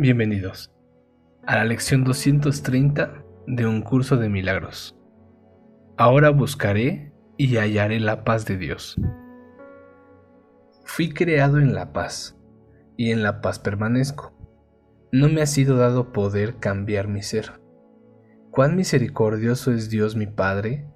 [0.00, 0.72] Bienvenidos
[1.46, 4.96] a la lección 230 de un curso de milagros.
[5.98, 8.96] Ahora buscaré y hallaré la paz de Dios.
[10.86, 12.34] Fui creado en la paz
[12.96, 14.32] y en la paz permanezco.
[15.12, 17.60] No me ha sido dado poder cambiar mi ser.
[18.50, 20.86] Cuán misericordioso es Dios mi Padre,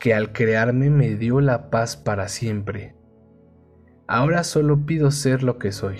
[0.00, 2.96] que al crearme me dio la paz para siempre.
[4.08, 5.98] Ahora solo pido ser lo que soy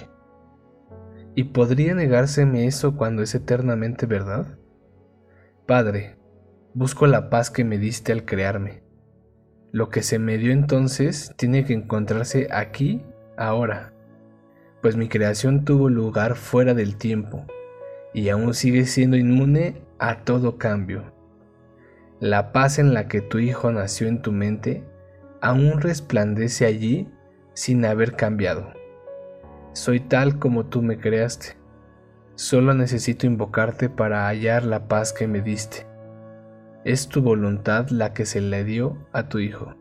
[1.36, 4.58] ¿Y podría negárseme eso cuando es eternamente verdad?
[5.66, 6.16] Padre,
[6.74, 8.82] busco la paz que me diste al crearme.
[9.72, 13.02] Lo que se me dio entonces tiene que encontrarse aquí,
[13.36, 13.92] ahora,
[14.80, 17.44] pues mi creación tuvo lugar fuera del tiempo
[18.12, 21.12] y aún sigue siendo inmune a todo cambio.
[22.20, 24.84] La paz en la que tu Hijo nació en tu mente
[25.40, 27.08] aún resplandece allí
[27.54, 28.72] sin haber cambiado.
[29.74, 31.56] Soy tal como tú me creaste.
[32.36, 35.84] Solo necesito invocarte para hallar la paz que me diste.
[36.84, 39.74] Es tu voluntad la que se le dio a tu Hijo.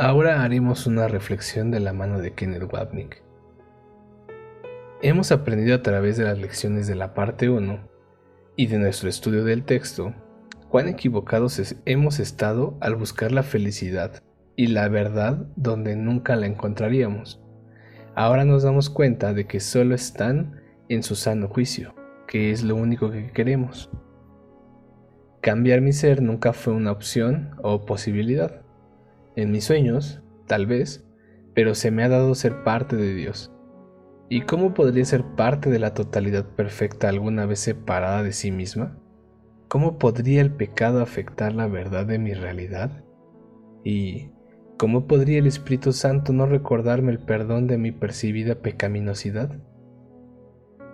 [0.00, 3.22] Ahora haremos una reflexión de la mano de Kenneth Wapnick.
[5.00, 7.78] Hemos aprendido a través de las lecciones de la parte 1
[8.56, 10.12] y de nuestro estudio del texto
[10.68, 14.24] cuán equivocados hemos estado al buscar la felicidad
[14.56, 17.40] y la verdad donde nunca la encontraríamos.
[18.18, 21.94] Ahora nos damos cuenta de que solo están en su sano juicio,
[22.26, 23.92] que es lo único que queremos.
[25.40, 28.62] Cambiar mi ser nunca fue una opción o posibilidad.
[29.36, 31.06] En mis sueños, tal vez,
[31.54, 33.52] pero se me ha dado ser parte de Dios.
[34.28, 38.98] ¿Y cómo podría ser parte de la totalidad perfecta alguna vez separada de sí misma?
[39.68, 43.04] ¿Cómo podría el pecado afectar la verdad de mi realidad?
[43.84, 44.32] ¿Y
[44.78, 49.50] ¿Cómo podría el Espíritu Santo no recordarme el perdón de mi percibida pecaminosidad?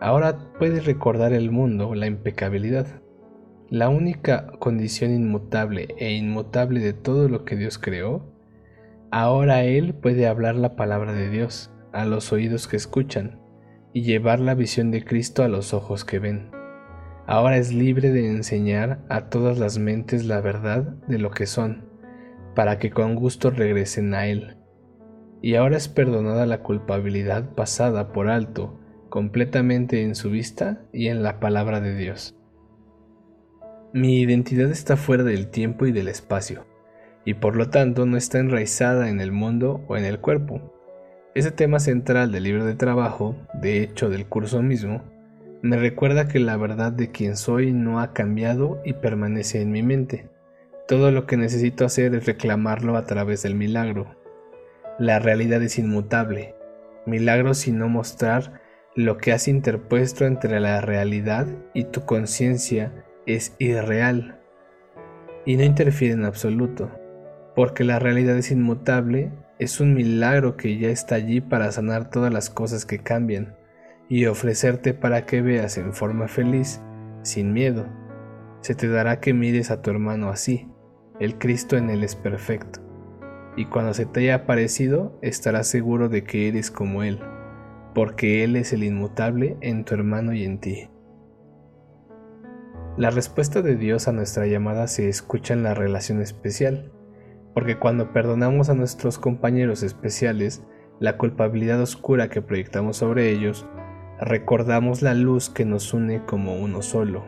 [0.00, 2.87] Ahora puede recordar el mundo la impecabilidad,
[3.69, 8.25] la única condición inmutable e inmutable de todo lo que Dios creó.
[9.11, 13.39] Ahora Él puede hablar la palabra de Dios a los oídos que escuchan
[13.93, 16.50] y llevar la visión de Cristo a los ojos que ven.
[17.27, 21.93] Ahora es libre de enseñar a todas las mentes la verdad de lo que son
[22.54, 24.56] para que con gusto regresen a Él.
[25.42, 31.22] Y ahora es perdonada la culpabilidad pasada por alto, completamente en su vista y en
[31.22, 32.37] la palabra de Dios.
[33.93, 36.66] Mi identidad está fuera del tiempo y del espacio,
[37.25, 40.72] y por lo tanto no está enraizada en el mundo o en el cuerpo.
[41.34, 45.03] Ese tema central del libro de trabajo, de hecho del curso mismo,
[45.62, 49.82] me recuerda que la verdad de quien soy no ha cambiado y permanece en mi
[49.82, 50.28] mente.
[50.87, 54.17] Todo lo que necesito hacer es reclamarlo a través del milagro.
[54.99, 56.55] La realidad es inmutable.
[57.06, 58.61] Milagro sino mostrar
[58.94, 62.93] lo que has interpuesto entre la realidad y tu conciencia
[63.27, 64.41] es irreal
[65.47, 66.91] y no interfiere en absoluto,
[67.56, 72.33] porque la realidad es inmutable, es un milagro que ya está allí para sanar todas
[72.33, 73.56] las cosas que cambian
[74.09, 76.81] y ofrecerte para que veas en forma feliz,
[77.23, 77.87] sin miedo.
[78.61, 80.69] Se te dará que mires a tu hermano así,
[81.20, 82.80] el Cristo en él es perfecto,
[83.56, 87.20] y cuando se te haya aparecido estarás seguro de que eres como Él,
[87.94, 90.88] porque Él es el inmutable en tu hermano y en ti.
[92.96, 96.93] La respuesta de Dios a nuestra llamada se escucha en la relación especial,
[97.52, 100.64] porque cuando perdonamos a nuestros compañeros especiales
[100.99, 103.67] la culpabilidad oscura que proyectamos sobre ellos,
[104.20, 107.25] recordamos la luz que nos une como uno solo,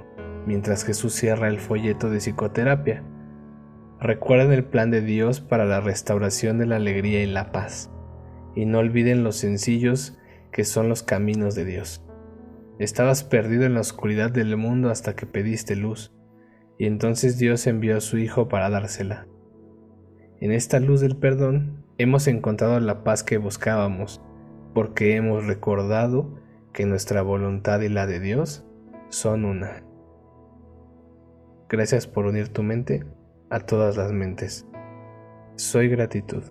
[0.47, 3.05] mientras Jesús cierra el folleto de psicoterapia
[4.01, 7.91] Recuerden el plan de Dios para la restauración de la alegría y la paz,
[8.55, 10.19] y no olviden los sencillos
[10.53, 12.05] que son los caminos de Dios.
[12.79, 16.15] Estabas perdido en la oscuridad del mundo hasta que pediste luz,
[16.79, 19.27] y entonces Dios envió a su Hijo para dársela.
[20.41, 24.21] En esta luz del perdón hemos encontrado la paz que buscábamos,
[24.75, 26.39] porque hemos recordado
[26.75, 28.67] que nuestra voluntad y la de Dios
[29.09, 29.85] son una.
[31.71, 33.05] Gracias por unir tu mente
[33.51, 34.67] a todas las mentes.
[35.57, 36.43] Soy gratitud.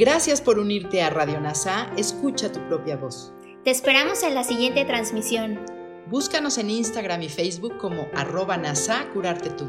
[0.00, 1.90] Gracias por unirte a Radio NASA.
[1.98, 3.34] Escucha tu propia voz.
[3.64, 5.60] Te esperamos en la siguiente transmisión.
[6.08, 9.68] Búscanos en Instagram y Facebook como arroba NASA Curarte Tú.